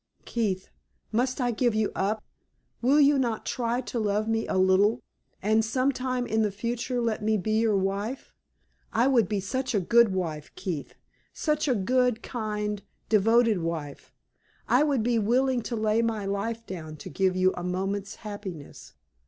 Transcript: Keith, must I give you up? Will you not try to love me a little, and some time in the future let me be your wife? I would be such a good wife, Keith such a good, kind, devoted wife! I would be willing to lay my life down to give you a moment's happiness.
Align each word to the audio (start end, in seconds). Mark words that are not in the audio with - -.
Keith, 0.25 0.71
must 1.11 1.39
I 1.39 1.51
give 1.51 1.75
you 1.75 1.91
up? 1.93 2.23
Will 2.81 2.99
you 2.99 3.19
not 3.19 3.45
try 3.45 3.81
to 3.81 3.99
love 3.99 4.27
me 4.27 4.47
a 4.47 4.57
little, 4.57 5.03
and 5.43 5.63
some 5.63 5.91
time 5.91 6.25
in 6.25 6.41
the 6.41 6.49
future 6.51 6.99
let 6.99 7.21
me 7.21 7.37
be 7.37 7.59
your 7.59 7.77
wife? 7.77 8.33
I 8.91 9.07
would 9.07 9.29
be 9.29 9.39
such 9.39 9.75
a 9.75 9.79
good 9.79 10.11
wife, 10.11 10.49
Keith 10.55 10.95
such 11.33 11.67
a 11.67 11.75
good, 11.75 12.23
kind, 12.23 12.81
devoted 13.09 13.59
wife! 13.61 14.11
I 14.67 14.81
would 14.81 15.03
be 15.03 15.19
willing 15.19 15.61
to 15.61 15.75
lay 15.75 16.01
my 16.01 16.25
life 16.25 16.65
down 16.65 16.95
to 16.95 17.09
give 17.11 17.35
you 17.35 17.53
a 17.53 17.63
moment's 17.63 18.15
happiness. 18.25 18.93